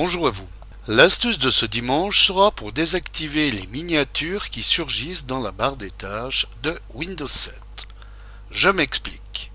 bonjour 0.00 0.28
à 0.28 0.30
vous. 0.30 0.46
L'astuce 0.86 1.40
de 1.40 1.50
ce 1.50 1.66
dimanche 1.66 2.24
sera 2.24 2.52
pour 2.52 2.70
désactiver 2.70 3.50
les 3.50 3.66
miniatures 3.66 4.48
qui 4.48 4.62
surgissent 4.62 5.26
dans 5.26 5.40
la 5.40 5.50
barre 5.50 5.76
des 5.76 5.90
de 6.62 6.78
Windows 6.94 7.26
7. 7.26 7.60
Je 8.52 8.68
m'explique. 8.68 9.50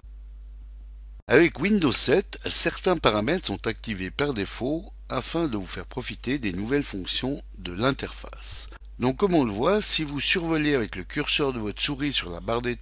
Avec 1.30 1.62
Windows 1.62 1.94
7, 1.94 2.40
certains 2.44 2.98
paramètres 2.98 3.46
sont 3.46 3.68
activés 3.68 4.12
par 4.12 4.34
défaut 4.34 4.92
afin 5.08 5.48
de 5.48 5.56
vous 5.56 5.66
faire 5.66 5.86
profiter 5.86 6.40
des 6.40 6.52
nouvelles 6.52 6.84
fonctions 6.84 7.42
de 7.60 7.72
l'interface. 7.72 8.68
Donc 9.00 9.16
comme 9.16 9.36
on 9.36 9.46
le 9.46 9.54
voit, 9.54 9.82
si 9.82 10.04
vous 10.04 10.20
survolez 10.20 10.76
avec 10.76 10.98
le 10.98 11.06
curseur 11.06 11.54
de 11.54 11.60
votre 11.60 11.82
souris 11.82 12.12
sur 12.12 12.30
la 12.30 12.42
barre 12.42 12.62
des 12.62 12.76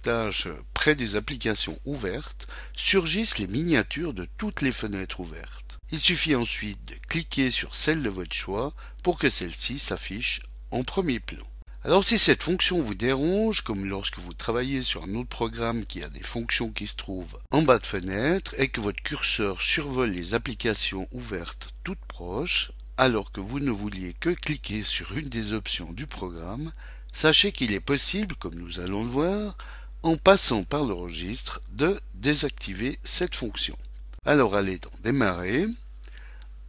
près 0.82 0.96
des 0.96 1.14
applications 1.14 1.78
ouvertes, 1.84 2.48
surgissent 2.74 3.38
les 3.38 3.46
miniatures 3.46 4.14
de 4.14 4.26
toutes 4.36 4.62
les 4.62 4.72
fenêtres 4.72 5.20
ouvertes. 5.20 5.78
Il 5.92 6.00
suffit 6.00 6.34
ensuite 6.34 6.84
de 6.86 6.96
cliquer 7.06 7.52
sur 7.52 7.76
celle 7.76 8.02
de 8.02 8.08
votre 8.08 8.34
choix 8.34 8.74
pour 9.04 9.16
que 9.16 9.28
celle-ci 9.28 9.78
s'affiche 9.78 10.40
en 10.72 10.82
premier 10.82 11.20
plan. 11.20 11.44
Alors 11.84 12.02
si 12.02 12.18
cette 12.18 12.42
fonction 12.42 12.82
vous 12.82 12.96
dérange, 12.96 13.60
comme 13.60 13.86
lorsque 13.86 14.18
vous 14.18 14.34
travaillez 14.34 14.82
sur 14.82 15.04
un 15.04 15.14
autre 15.14 15.28
programme 15.28 15.86
qui 15.86 16.02
a 16.02 16.08
des 16.08 16.24
fonctions 16.24 16.72
qui 16.72 16.88
se 16.88 16.96
trouvent 16.96 17.38
en 17.52 17.62
bas 17.62 17.78
de 17.78 17.86
fenêtre 17.86 18.52
et 18.58 18.66
que 18.66 18.80
votre 18.80 19.04
curseur 19.04 19.60
survole 19.60 20.10
les 20.10 20.34
applications 20.34 21.06
ouvertes 21.12 21.68
toutes 21.84 22.04
proches, 22.08 22.72
alors 22.96 23.30
que 23.30 23.40
vous 23.40 23.60
ne 23.60 23.70
vouliez 23.70 24.14
que 24.14 24.30
cliquer 24.30 24.82
sur 24.82 25.16
une 25.16 25.28
des 25.28 25.52
options 25.52 25.92
du 25.92 26.06
programme, 26.06 26.72
sachez 27.12 27.52
qu'il 27.52 27.72
est 27.72 27.78
possible, 27.78 28.34
comme 28.34 28.56
nous 28.56 28.80
allons 28.80 29.04
le 29.04 29.10
voir, 29.10 29.56
en 30.02 30.16
passant 30.16 30.64
par 30.64 30.84
le 30.84 30.94
registre, 30.94 31.60
de 31.70 32.00
désactiver 32.14 32.98
cette 33.02 33.34
fonction. 33.34 33.76
Alors 34.24 34.54
allez 34.54 34.78
dans 34.78 34.90
Démarrer, 35.02 35.66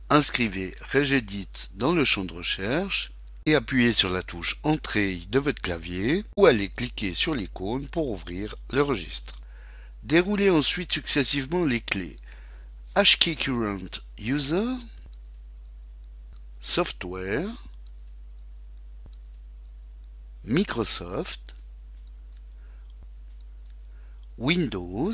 inscrivez 0.10 0.76
Regedit 0.92 1.50
dans 1.76 1.94
le 1.94 2.06
champ 2.06 2.26
de 2.26 2.34
recherche 2.34 3.12
et 3.46 3.56
appuyez 3.56 3.94
sur 3.94 4.10
la 4.10 4.24
touche 4.24 4.58
Entrée 4.64 5.22
de 5.30 5.40
votre 5.40 5.62
clavier 5.62 6.24
ou 6.38 6.46
allez 6.46 6.70
cliquer 6.70 7.14
sur 7.14 7.36
l'icône 7.36 7.88
pour 7.90 8.10
ouvrir 8.10 8.56
le 8.72 8.82
registre. 8.82 9.40
Déroulez 10.04 10.50
ensuite 10.50 10.92
successivement 10.92 11.66
les 11.66 11.82
clés 11.82 12.18
HKey 12.96 13.36
Current 13.36 14.02
User, 14.20 14.76
Software, 16.60 17.48
Microsoft, 20.44 21.56
Windows, 24.38 25.14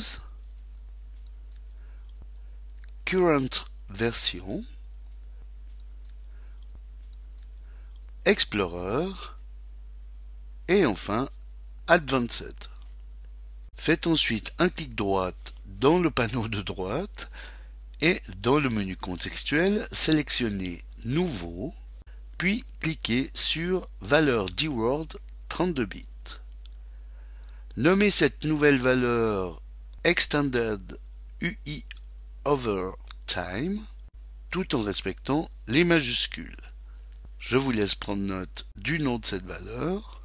Current 3.05 3.65
Version, 3.89 4.63
Explorer 8.25 9.11
et 10.67 10.85
enfin 10.85 11.29
Advanced. 11.87 12.69
Faites 13.75 14.07
ensuite 14.07 14.53
un 14.59 14.69
clic 14.69 14.95
droit 14.95 15.31
dans 15.65 15.99
le 15.99 16.11
panneau 16.11 16.47
de 16.47 16.61
droite 16.61 17.29
et 18.01 18.21
dans 18.37 18.59
le 18.59 18.69
menu 18.69 18.95
contextuel, 18.95 19.87
sélectionnez 19.91 20.83
Nouveau, 21.03 21.73
puis 22.37 22.63
cliquez 22.79 23.31
sur 23.33 23.87
Valeur 24.01 24.45
D-Word 24.49 25.07
32 25.49 25.85
bits. 25.85 26.08
Nommez 27.79 28.09
cette 28.09 28.43
nouvelle 28.43 28.77
valeur 28.77 29.61
Extended 30.03 30.99
UI 31.39 31.85
Over 32.43 32.91
Time 33.25 33.79
tout 34.49 34.75
en 34.75 34.83
respectant 34.83 35.49
les 35.65 35.85
majuscules. 35.85 36.57
Je 37.37 37.55
vous 37.55 37.71
laisse 37.71 37.95
prendre 37.95 38.21
note 38.21 38.67
du 38.75 38.99
nom 38.99 39.17
de 39.17 39.25
cette 39.25 39.45
valeur 39.45 40.21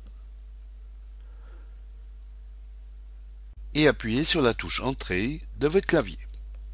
et 3.74 3.86
appuyez 3.86 4.24
sur 4.24 4.42
la 4.42 4.52
touche 4.52 4.80
Entrée 4.80 5.40
de 5.60 5.68
votre 5.68 5.86
clavier. 5.86 6.18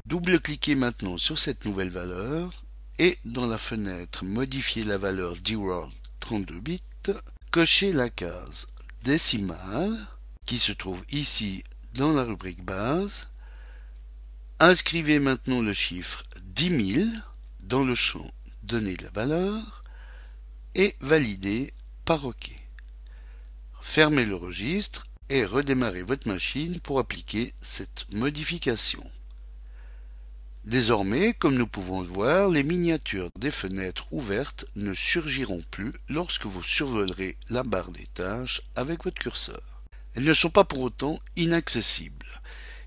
Double-cliquez 0.07 0.73
maintenant 0.73 1.19
sur 1.19 1.37
cette 1.37 1.65
nouvelle 1.65 1.91
valeur 1.91 2.63
et 2.97 3.19
dans 3.23 3.45
la 3.45 3.59
fenêtre 3.59 4.25
Modifier 4.25 4.83
la 4.83 4.97
valeur 4.97 5.37
D-Word 5.37 5.91
32 6.21 6.59
bits, 6.59 6.81
cochez 7.51 7.93
la 7.93 8.09
case 8.09 8.65
décimale 9.03 9.95
qui 10.45 10.59
se 10.59 10.73
trouve 10.73 11.01
ici 11.09 11.63
dans 11.93 12.11
la 12.11 12.23
rubrique 12.23 12.63
base. 12.63 13.27
Inscrivez 14.59 15.19
maintenant 15.19 15.61
le 15.61 15.73
chiffre 15.73 16.25
10 16.43 16.93
000 16.93 17.09
dans 17.61 17.85
le 17.85 17.95
champ 17.95 18.29
Donner 18.63 18.97
la 18.97 19.09
valeur 19.09 19.83
et 20.75 20.95
validez 20.99 21.73
par 22.05 22.25
OK. 22.25 22.51
Fermez 23.81 24.25
le 24.25 24.35
registre 24.35 25.07
et 25.29 25.45
redémarrez 25.45 26.03
votre 26.03 26.27
machine 26.27 26.79
pour 26.81 26.99
appliquer 26.99 27.53
cette 27.59 28.05
modification. 28.11 29.09
Désormais, 30.65 31.33
comme 31.33 31.55
nous 31.55 31.65
pouvons 31.65 32.01
le 32.01 32.07
voir, 32.07 32.49
les 32.49 32.63
miniatures 32.63 33.31
des 33.39 33.51
fenêtres 33.51 34.05
ouvertes 34.11 34.65
ne 34.75 34.93
surgiront 34.93 35.63
plus 35.71 35.93
lorsque 36.09 36.45
vous 36.45 36.61
survolerez 36.61 37.37
la 37.49 37.63
barre 37.63 37.91
des 37.91 38.07
tâches 38.07 38.61
avec 38.75 39.05
votre 39.05 39.19
curseur. 39.19 39.70
Elles 40.15 40.25
ne 40.25 40.33
sont 40.33 40.49
pas 40.49 40.63
pour 40.63 40.81
autant 40.81 41.19
inaccessibles. 41.35 42.41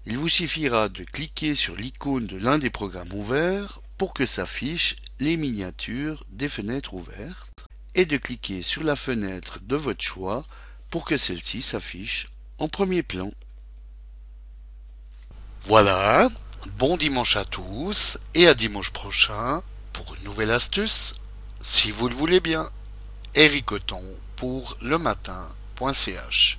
Il 0.07 0.19
vous 0.19 0.29
suffira 0.29 0.89
de 0.89 1.05
cliquer 1.05 1.55
sur 1.55 1.77
l'icône 1.77 2.27
de 2.27 2.37
l'un 2.37 2.59
des 2.59 2.71
programmes 2.71 3.13
ouverts 3.13 3.81
pour 3.97 4.13
que 4.13 4.27
s'affichent 4.27 4.97
les 5.21 5.37
miniatures 5.37 6.27
des 6.31 6.49
fenêtres 6.49 6.95
ouvertes 6.95 7.67
et 7.95 8.05
de 8.05 8.17
cliquer 8.17 8.63
sur 8.63 8.85
la 8.85 8.97
fenêtre 8.97 9.61
de 9.63 9.77
votre 9.77 10.03
choix 10.03 10.45
pour 10.91 11.05
que 11.05 11.17
celle-ci 11.17 11.63
s'affiche 11.63 12.27
en 12.59 12.69
premier 12.69 13.03
plan. 13.03 13.33
Voilà, 15.63 16.29
Bon 16.79 16.97
dimanche 16.97 17.37
à 17.37 17.45
tous 17.45 18.19
et 18.35 18.49
à 18.49 18.55
dimanche 18.55 18.91
prochain 18.91 19.63
pour 19.93 20.15
une 20.17 20.25
nouvelle 20.25 20.51
astuce, 20.51 21.15
si 21.61 21.91
vous 21.91 22.09
le 22.09 22.15
voulez 22.15 22.41
bien. 22.41 22.69
Eric 23.35 23.67
pour 24.37 24.77
le 24.81 24.97
matin.ch 24.97 26.59